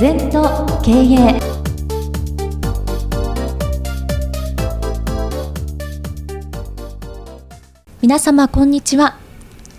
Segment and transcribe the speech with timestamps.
[0.00, 0.44] 全と
[0.80, 1.40] 経営
[8.00, 9.18] 皆様こんにちは。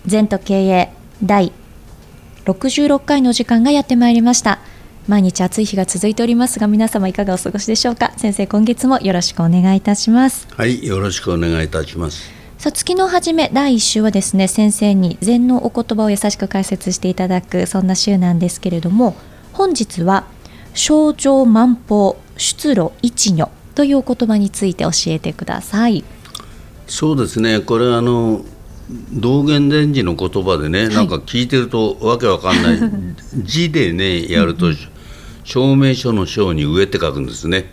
[0.04, 0.92] 全と経営
[1.24, 1.52] 第
[2.44, 4.58] 66回の時間がやってまいりました。
[5.08, 8.12] 毎日暑い日が続いておりますが皆様いかがお過ごしでしょうか？
[8.18, 10.46] 先生今月もよろしくお願いいたします。
[10.54, 12.30] はいよろしくお願いいたします。
[12.58, 19.16] さあ月の初め第1週はですね先生に禅のお言葉を優しく解説していただくそんな週なんですけれども
[19.60, 20.24] 本日は
[20.72, 26.02] 症状万法出路一如というお言葉について教えてください。
[26.86, 27.60] そうですね。
[27.60, 28.40] これあの
[29.12, 32.78] 道元禅師の言葉でね、はい、なんか聞いてるとわけわかんない
[33.36, 34.68] 字でねやると
[35.44, 37.70] 証明書の章に上って書くんですね。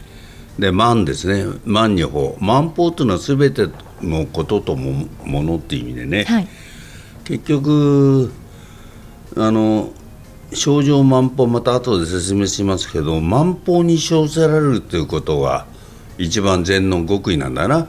[0.59, 1.57] で万ですね。
[1.63, 2.35] 万に法。
[2.41, 3.69] 万法というのは全て
[4.01, 6.47] のことともものっていう意味でね、はい、
[7.23, 8.33] 結局
[9.37, 9.93] あの
[10.53, 15.65] 症状万法また後で説明しますけど万法に称せられるということが
[16.17, 17.87] 一番禅の極意なんだな。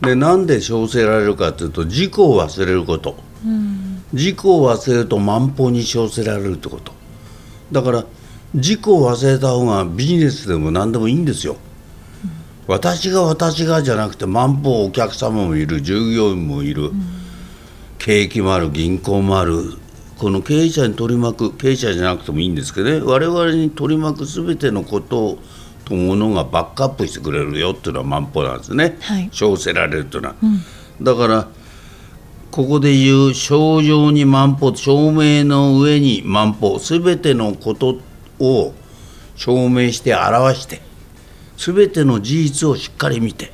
[0.00, 6.92] でなんで称せられるかというと自己を忘れること、うん、自己を忘れると万法に称せられるってこと。
[7.72, 8.04] だから
[8.54, 11.56] 自己を忘れた方がビジネスでも何でもいいんですよ。
[12.68, 17.02] 私が私がじゃなくて万歩お客様もいる従業員もいる、うん、
[17.98, 19.78] 景気もある銀行もある
[20.18, 25.38] この経営者に取り巻く経営者じゃなくてもいいんですけどね我々に取り巻く全てのこと
[25.84, 31.48] とものがバックアップしてくれるよっていうのは万歩なんですね、はい、称せられるというのは、うん、だから
[32.50, 38.00] ここで言う症状に万歩証明の上に万歩全てのこと
[38.40, 38.74] を
[39.36, 40.80] 証明して表して
[41.56, 43.52] 全ての事実をしっかり見て。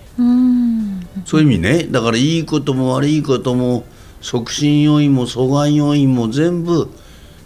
[1.24, 1.84] そういう意味ね。
[1.84, 3.84] だからいいことも悪いことも
[4.24, 6.88] 促進要因も阻害要因も全部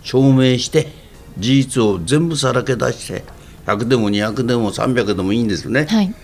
[0.04, 0.86] 証明して
[1.36, 3.24] 事実を全部さらけ出して
[3.66, 6.14] 100でも200でも300でもいいんですね、はい、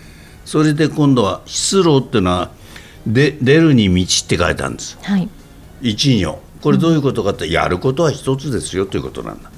[0.44, 2.50] それで今度は出路っていうのは
[3.04, 5.28] で出るに道って書いてあるんです、はい、
[5.82, 6.38] 一行。
[6.62, 9.50] これどういうことかって、やることは一つですよということなんだ。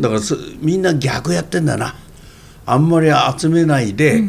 [0.00, 0.20] だから
[0.60, 1.96] みんな逆やってんだな。
[2.64, 4.22] あんまり集めないで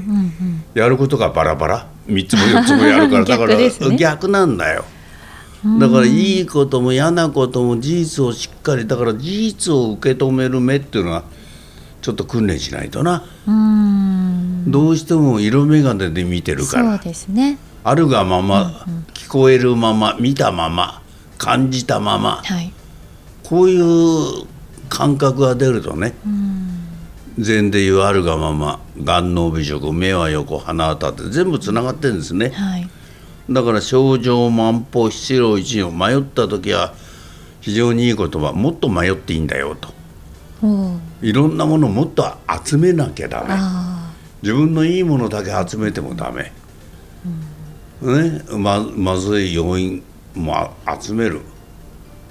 [0.73, 1.87] やることがバラバラ。
[2.07, 3.25] 3つも4つもやるから。
[3.25, 4.83] だから逆なんだよ
[5.79, 11.23] だからいいことも嫌なことも事実をしっかりだから事実を受け止める目っていうのは
[12.01, 13.23] ちょっと訓練しないとな。
[14.67, 16.97] どうしても色眼鏡で見てるから。
[16.97, 17.57] そうですね。
[17.85, 21.01] あるがまま、聞こえるまま見たまま
[21.37, 22.73] 感じたまま、はい、
[23.43, 24.45] こういう
[24.89, 26.13] 感覚が出るとね、
[27.37, 32.89] 禅でいうあるがまま眼脳美食目は横鼻は立って全部つながってるんですね、はい、
[33.49, 36.93] だから症状万歩七郎一を迷った時は
[37.61, 39.93] 非常にいい言葉もっと迷っていいんだよと。
[41.21, 42.25] いろんなものをもっと
[42.65, 43.55] 集めなきゃダメ。
[44.41, 46.51] 自分のいいものだけ集めてもダメ、
[48.01, 48.41] うん、ね？
[48.57, 50.71] ままずい要因も
[51.01, 51.41] 集める。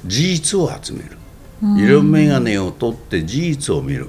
[0.04, 1.16] 事実を集める。
[1.78, 4.08] 色眼鏡を取って事実を見る。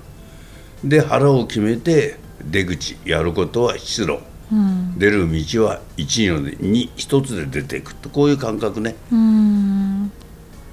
[0.84, 4.20] で腹を決めて出口やることは出路、
[4.53, 8.96] うん、出る道は一のに一つで出ていくとこういう感覚ね。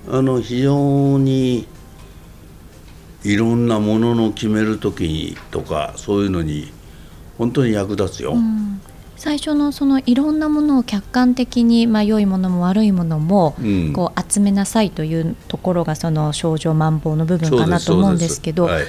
[0.09, 1.67] あの非常に
[3.23, 6.73] いろんなものの決める時にとかそういうのに
[7.39, 8.35] 本当に役立つよ。
[8.35, 8.81] うん
[9.21, 13.55] 最初のそのいろんなものを客観的に、まあ、良いものも悪いものも、
[13.93, 18.85] こう集めなさいというところがその症状万法の部分かなと思うんですけど、はい、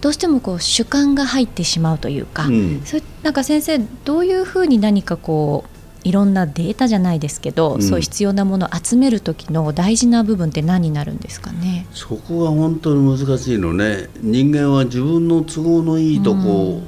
[0.00, 11.86] どうしてもこう主観が入ってしまうというか、うん、それなんか先生どういうふうに何かこういろんなデータじゃないですけど、うん、そういう必要なものを集める時の大事な部分って何になるんですかね？
[11.92, 14.08] そこが本当に難しいのね。
[14.20, 16.80] 人間は自分の都合のいいとこ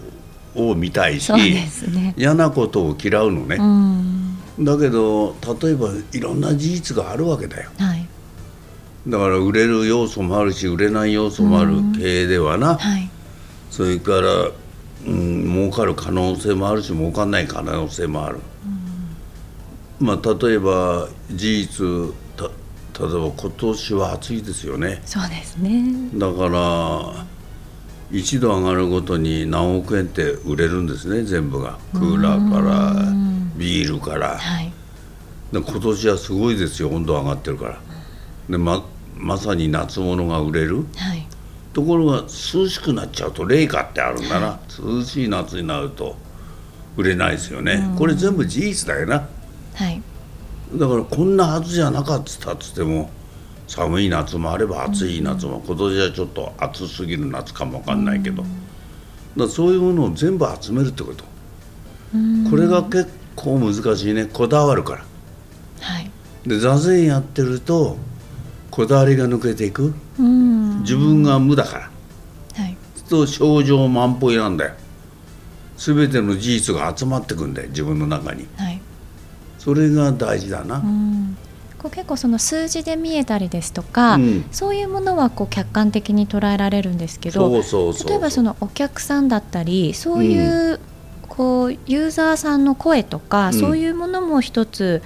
[0.55, 1.39] を見たいし、うん
[1.95, 8.07] ね、嫌なことを嫌うのね、うん、だけど例えばいろんな事実があるわけだよ、はい
[9.11, 13.11] だから売れる要素もあるし売れない要素もある経営ではな、はい、
[13.71, 14.51] それから、
[15.07, 18.39] うん、儲かる可能性もあるし儲かんない可能性もある、
[19.99, 25.01] まあ、例えば事実た例えば今年は暑いですよね。
[25.07, 26.11] そうですね。
[26.15, 27.27] だから
[28.13, 31.79] 一度上がるごとに何億円って売れるんですね全部が。
[31.93, 32.95] クーラーから
[33.57, 34.73] ビールから、はい、
[35.53, 37.81] で今年はすごいですよ温度上がってるから。
[38.49, 38.85] でま
[39.21, 41.27] まさに夏物が売れる、はい、
[41.73, 46.17] ところが涼しくなっちゃうと冷夏ってあるんだな、はい、涼しい夏になると
[46.97, 49.29] 売れないですよね、これ全部事実だよな、
[49.75, 50.03] はい、
[50.75, 53.11] だからこんなはずじゃなかったっつっても
[53.69, 58.45] 寒い夏もあれば暑い夏も、今年はちょっと暑すぎる夏かもわかんないけど、
[59.37, 61.25] だそういうものを全部集めるってこと、
[62.51, 64.27] これが結構難しいね。
[64.27, 65.05] こだわるから、
[65.81, 66.11] はい、
[66.45, 67.97] で座禅やってると
[68.71, 71.91] こだわりが抜けていく、自分が無だから、
[72.63, 72.77] はい、
[73.09, 74.75] と症状満帆なんだよ
[75.77, 78.81] 全ての事実が集まってくんだよ自分の中に、はい、
[79.59, 80.83] それが大事だな、
[81.79, 90.79] こう結構その数字で見えたりですとか、うん、そういうものはこう客観的に捉えられるんですけど例えばそのお客さんだったりそういう、うん、
[91.29, 95.03] こうユーザーさんの声とか、うん、そういうものも一つ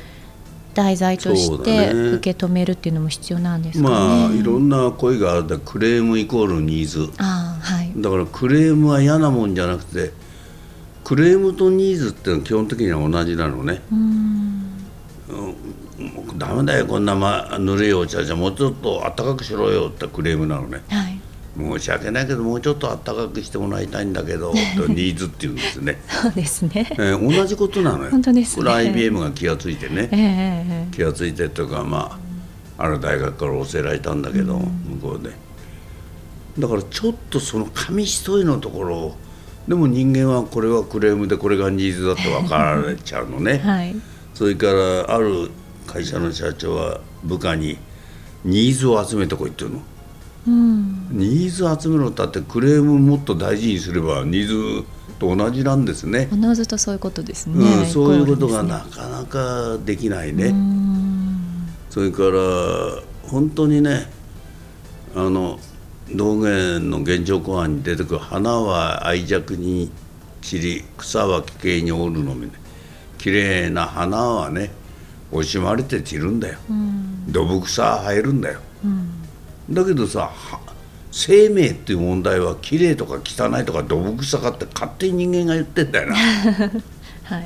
[0.74, 5.58] 題材として受け止めるっていうのも必要なんですか、ね、まあいろんな声がある。
[5.60, 7.10] クレームイコールニーズ。
[7.18, 10.12] あ、はい、だからクレームは嫌なもんじゃなくて
[11.04, 13.82] クレームとニーズっていうのは基本的には同じなのね。
[13.90, 14.54] うん。
[16.36, 21.13] ダメだよこんな、ま、ぬるいお茶じゃもうちょっとあったかくしろよってクレームなのね、はい、
[21.56, 26.00] 申し訳ないけどもうちょっとあったかくしてもらいたいんだけどとニーズっていうんですね。
[26.08, 28.10] そうですね、えー、同じことなのよ。
[28.10, 32.18] 本当です、ね、これ IBM が気が付いてね、えー、気が付いてというかま
[32.78, 34.62] あある大学から教えられたんだけど、うん、
[35.00, 35.30] 向こうで。
[36.58, 39.16] だからちょっとその紙一重のところを
[39.66, 43.96] でも人間はこれはクレームでこれがニーズだって分かられちゃうのね、 はい、
[44.34, 45.50] それからある
[45.86, 47.78] 会社の社長は部下に
[48.44, 49.84] ニーズを集めてこいって言うの、うん、
[50.46, 54.46] ニーズ集めろったってクレームもっと大事にすればニー
[54.80, 54.84] ズ
[55.18, 56.28] と同じなんですね。
[56.32, 60.54] おのずとそういうことですね、うん、そういうことがなかなかできないね、
[61.90, 64.10] それから本当にね
[65.14, 65.58] あの
[66.12, 69.90] 道元の現状公案に出てくる花は愛着に
[70.42, 72.52] 散り草は奇形におるのみね。
[73.16, 74.70] 綺麗な花はね
[75.32, 79.13] 惜しまれて散るんだよ、うん、土木さ生えるんだよ、うん、
[79.70, 80.30] だけどさ
[81.10, 86.16] 生命っていう問題は綺麗とか汚いとか土木さかって勝手に人間が言ってんだよな。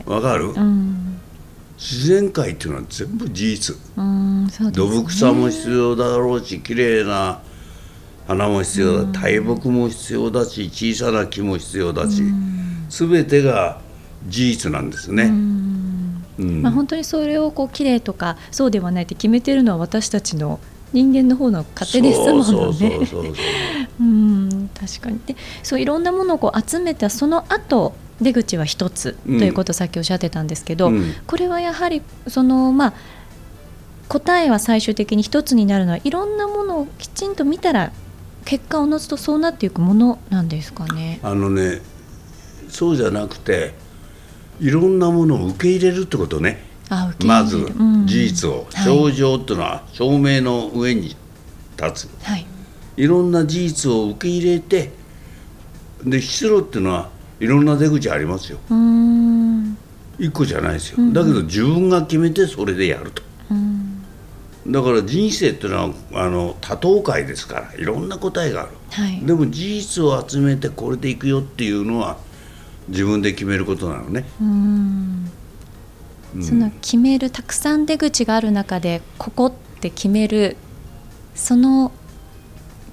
[0.07, 1.19] わ、 はい、かる、うん、
[1.77, 7.41] 自然界っていうのは全部事実、ね、土木さも必要だろうし綺麗な
[8.27, 9.21] 花も必要だ。
[9.21, 12.23] 大木も必要だし小さな木も必要だし、
[12.89, 13.81] 全てが
[14.27, 15.31] 事実なんですね。
[16.39, 20.61] まあ、本当にそれをこう綺麗とかそうではないって決めてるのは私たちの
[20.93, 22.99] 人間の方の勝手ですものね。
[24.01, 25.21] うん確かに。
[25.27, 32.95] でそういろんなものをこう集めたその後出口は一つということをさっきおっしゃってたんですけど、うん、これはやはりそのまあ
[34.09, 37.93] 答えは最終的に一つになるのはいろんなものをきちんと見たら
[38.45, 41.21] 結果をのずとそうなっていくものなんですかね。
[41.23, 41.83] あのね
[42.71, 43.75] そうじゃなくて
[44.61, 46.68] いろんなものを受け入れるってことね
[47.25, 47.73] まず
[48.05, 51.17] 事実を、症状っていうのは証明の上に
[51.81, 52.47] 立つ、はい、
[52.97, 54.91] いろんな事実を受け入れて
[56.05, 58.59] で出路っていうのはいろんな出口ありますよ。
[60.19, 63.23] 一個じゃないですよ、うん、だけど自分が決めてそれでやると、
[64.67, 72.19] だから人生っていうのはあの多党会ですからいろんな答えがある、はい、でも事実を集めてこれでいくよっていうのは
[72.89, 74.25] 自分で決めることなのね。
[76.35, 76.43] うん。
[76.43, 80.57] その決めるたくさん出口がある中でここって決める
[81.35, 81.93] その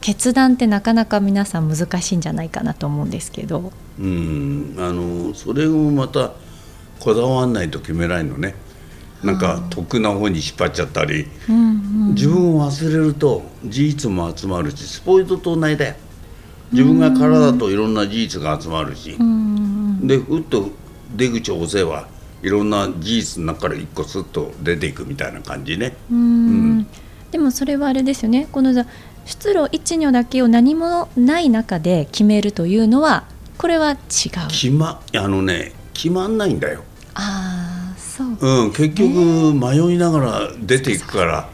[0.01, 3.71] 決断ってなかなか皆さん難しいんじゃないかなと思うんですけど。
[4.00, 4.75] うん。
[4.77, 6.33] あのそれもまた
[7.00, 8.55] こだわらないと決めないのね。
[9.24, 11.62] なんか得な方に引っ張っちゃったり、うんう
[12.12, 15.95] ん、自分を忘れると事実も集まるしスポイトと同じだよ。
[16.71, 20.05] 自分が空だといろんな事実が集まるし、うん。
[20.05, 20.69] でふっと
[21.15, 22.07] 出口を押せば
[22.45, 25.95] いろんな事実の中から一個すっと出ていくみたいな感じね。
[26.11, 26.87] うん、
[27.31, 28.47] でもそれはあれですよね。
[28.51, 28.85] この出
[29.51, 33.23] 路一如だけを何もない中で決めるというのは
[33.57, 33.97] これは違う。
[34.49, 36.83] 決まあのね決まんないんだよ。
[37.15, 41.49] ああそう、うん、結局迷いながら出ていくから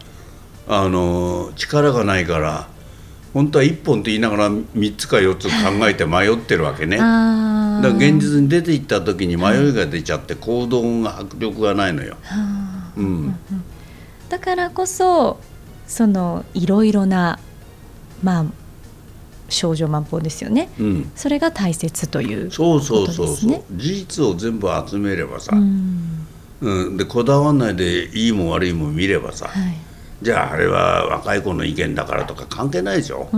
[0.68, 2.68] あの力がないから
[3.34, 6.98] 本当は1本って言いながら3つか4つ考えて迷ってるわけね。
[7.82, 12.16] だから現実に出ていった時に迷いが出ちゃって行動が迫力がないのよ。
[12.98, 13.36] うん、
[14.30, 15.40] だからこそ
[15.88, 17.40] そのいろいろな
[18.24, 18.46] まあ
[19.50, 23.64] 少女万歩ですよね、うん、それが大切という、ね、そうそうそうそう。
[23.76, 26.28] 事実を全部集めればさ、うん、
[26.62, 29.76] うん、でこだわんないでいいも悪いも見ればさ、はい、
[30.22, 33.30] じゃああれは若い子の意見だからとか関係ないでしょ。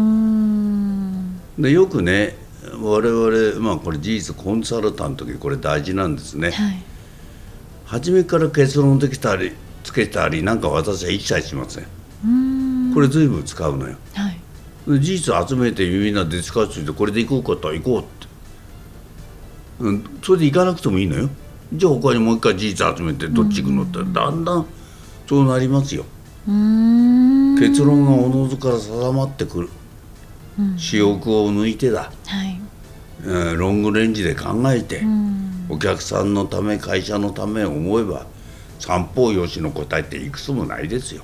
[1.57, 2.35] でよくね
[2.81, 6.83] 我々まあこれ事実コンサルタントの時これ大事なんですね、はい、
[7.85, 9.51] 初めから結論できたり
[9.83, 11.85] つけたりなんか私は一切しません。
[12.93, 18.27] これ随分使うのよ、はい、事実集めてみんなで使ってこれで行こうかと行こうって、
[19.79, 21.29] うん、それで行かなくてもいいのよ。
[21.73, 23.97] じゃあ他にもう一回事実集めてどっち行くのって。
[24.13, 24.65] だんだん
[25.27, 26.05] そうなりますよ。
[26.45, 29.73] 結論がおのずから定まってくる、うん、
[30.77, 32.59] 私欲を抜いてだ、はい。
[33.23, 35.03] えー、ロングレンジで考えて
[35.69, 38.25] お客さんのため会社のため思えば
[38.79, 41.23] 三方よしの答えっていくつもないですよ。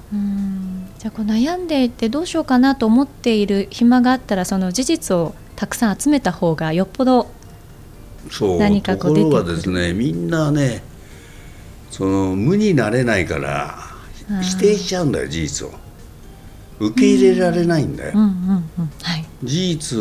[0.97, 7.29] じゃあこう悩んでいてどうしようかなと思っている暇があったらその事実をたくさん集めた方がよっぽど
[8.59, 10.83] 何かこう出てくるところがですねみんなね
[11.89, 13.77] その無になれないから
[14.41, 15.73] 否定しちゃうんだよ事実を
[16.79, 18.13] 受け入れられないんだよ、
[19.43, 19.99] 事実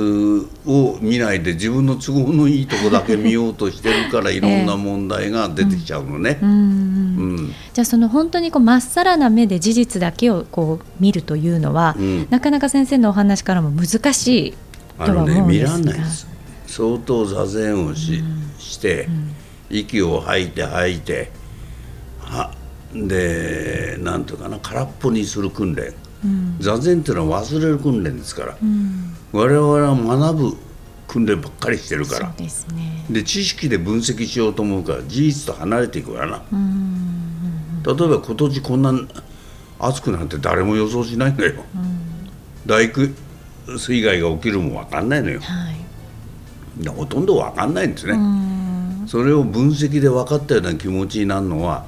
[0.67, 6.39] を見ないで自分の都合のいいとこだけ見ようとしてるからいろんな問題が出てきちゃうのね、
[7.73, 14.55] じゃあその本当にこうまっさらな目で事実だけをこう見るというのは、うん、なかなか先生のお話からも難しい
[15.05, 16.29] とは思うんですが、ね、見らんないです。
[16.69, 18.23] 相当座禅をし,、
[18.59, 19.09] して、
[19.71, 21.31] 息を吐いて吐いて
[22.21, 22.53] は
[22.95, 25.95] でなんていうかな空っぽにする訓練、うん、
[26.59, 30.57] 座禅っていうのは忘れる訓練ですから、うん、我々は学ぶ
[31.07, 32.35] 訓練ばっかりしてるから。
[32.37, 36.43] で、ね、知識で分析しようと思うから事実と離れていくからな、
[37.87, 38.93] 例えば今年こんな
[39.79, 41.63] 暑くなんて誰も予想しないんだよ、
[42.67, 42.91] 大
[43.79, 48.19] 水害が起きるも分かんないのよ、はい、ほとんど分かんないんですね。
[49.07, 51.87] それを分析で分かったような気持ちになるのは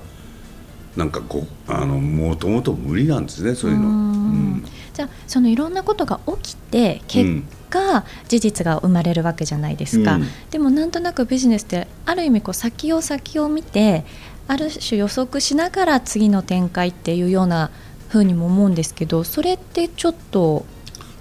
[0.97, 4.00] なんかこうあのもともと無理なんですねそういうの。
[4.31, 14.05] うん、じゃあそのいろんなことが起きて結果、事実が生まれるわけじゃないですか、うん、でもなんとなくビジネスってある意味こう先を先を見て
[14.49, 17.71] ある種予測しながら次の展開っていうような
[18.09, 20.67] ふうにも思うんですけどそれってちょっと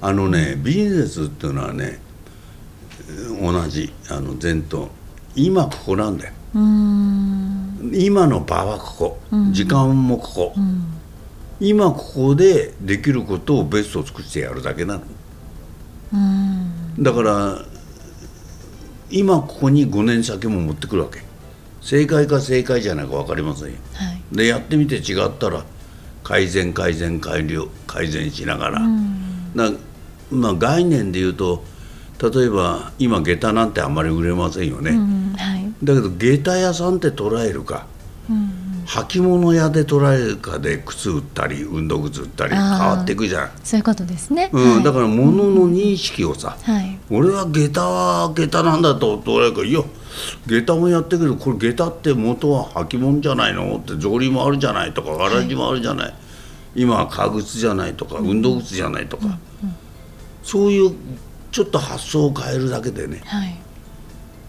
[0.02, 2.00] あのね、ビジネスっていうのはね
[3.42, 4.90] 同じあの前頭。
[5.36, 6.34] 今ここなんだよ。
[7.94, 9.20] 今の場はここ、
[9.52, 10.99] 時間もここ、うん、
[11.60, 15.04] 今ここでできることをベストを尽くしてやるだけなの、
[17.00, 17.66] だから
[19.10, 21.30] 今ここに5年先も持ってくるわけ。
[21.82, 25.64] 正解か正解じゃないか分かりませんよ、はい、でやってみて違ったら
[26.24, 29.72] 改善改善改良改善しながら、うん、だ
[30.30, 31.64] まあ、概念で言うと
[32.22, 37.99] 例えば今下駄なんてあんまり売れませんよね、うんはい、だけど下駄屋さんって捉えるか、うん
[38.90, 43.52] 履物屋で捉えるかで靴売ったり運動靴売ったり変わっていくじゃん。
[43.64, 49.82] そういうことですね、うん、はい、だから物の認識をさ、はい、俺は下駄は下駄なんだと捉えるかいや
[50.48, 51.36] 下駄もやってくる。
[51.36, 56.16] これ下駄って元は履物じゃないのって草履もあるじゃないとかわらじもあるじゃない、はい、
[56.76, 59.40] 今は革靴じゃないとか運動靴じゃないとか、うんうん、
[60.42, 60.96] そういう
[61.52, 63.56] ちょっと発想を変えるだけでね、はい、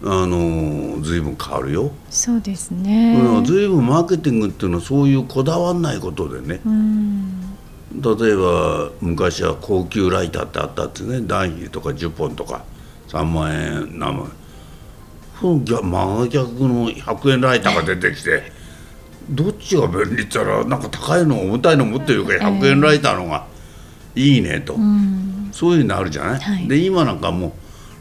[0.03, 1.91] あの随分変わるよ。
[2.09, 6.59] そうですね、うん、随分マーケティングっていうのはそういうこだわんないことでね、
[7.93, 12.63] 例えば昔は高級ライターってあったってねダンヒルとか10本とか
[13.09, 14.31] 3万円何万円
[15.43, 18.43] 真逆の100円ライターが出てきて
[19.29, 23.47] どっちが便利って言ったらなんか高いの重たいの持ってるから100円ライターのが
[24.15, 24.75] いいねと、
[25.53, 27.53] そういうのあるじゃない、はい、で今なんかもう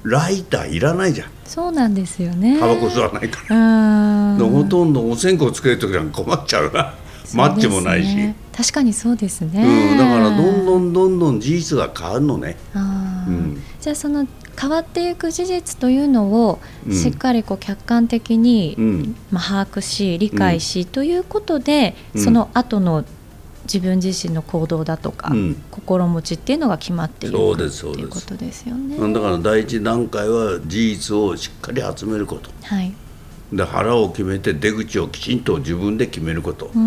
[0.02, 1.28] ライターいらないじゃん。
[1.44, 2.58] そうなんですよね。
[2.58, 4.36] タバコ吸わないから。
[4.46, 6.94] ほとんどお線香つける時なんか困っちゃうな。
[7.34, 12.78] マッチもないし、確かにそうですね、うん、だからどんどんどんどん事実が変わるのね、う
[13.30, 14.26] ん、じゃあその
[14.60, 16.58] 変わっていく事実というのを
[16.90, 23.04] しっかりこう客観的に、うん、まあ、把握し理解し、ということで、その後の
[23.72, 28.02] 自分自身の行動だとか、うん、心持ちっていうのが決まっているそうですそうです。
[28.02, 29.12] いうことですよね。
[29.12, 32.92] だから第一段階は事実をしっかり集めること、はい、
[33.52, 36.70] で腹を決めて出口をきちんと自分で決めること。
[36.72, 36.78] そ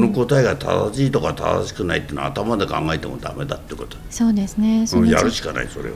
[0.00, 3.96] の答えが正しいとか正しくないっていうのは頭で考えてもダメだってこと。
[4.10, 4.84] そうですね。
[4.84, 5.94] そやるしかないそれを。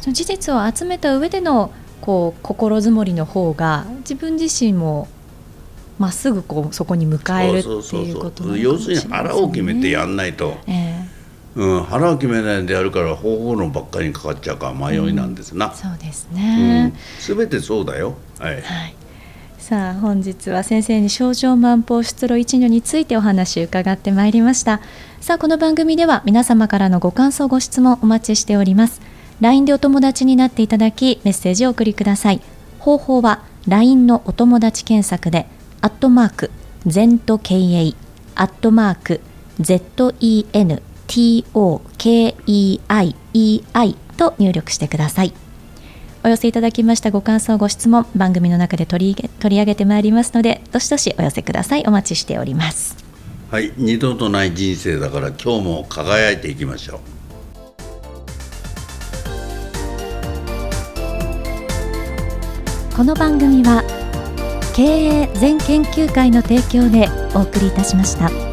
[0.00, 5.08] その事実を集めた上でのこう心づもりの方が自分自身も
[5.98, 18.14] まっすぐこうそこに迎えるっていうことな、ね、要するに腹を決めてやんないと、えー、うん、腹を決めないでやるから方法論ばっかりにかかっちゃうから迷いなんですな、うん、そうですね、す、う、べ、ん、てそうだよ。
[18.38, 18.62] はい、はい。
[19.58, 24.80] さあ本日は先生に症状万法出路一如についてお話伺ってまいりました。
[25.20, 29.00] さあこの番組では皆様からのご感想ご質問お待ちしております。
[29.40, 32.40] LINE でお友達になっていただきメッセージをお送りください。
[32.80, 35.46] 方法は LINE のお友達検索で
[35.82, 36.50] アットマーク
[36.86, 37.94] ZENTKA
[38.36, 39.20] アットマーク
[39.60, 43.16] ZENTKA TOKEIEI
[44.16, 45.34] と入力してください。
[46.24, 51.84] お寄せいただきましたご感想ご質問番組の中で取り取り上げてまいりますのでどしどしお寄せください。
[51.84, 52.96] お待ちしております。
[53.50, 57.00] はい二度とない人生だから今日も輝いていきましょ
[62.92, 62.96] う。
[62.96, 63.82] この番組は
[64.74, 68.51] 経営全研究会の提供でお送りいたしました。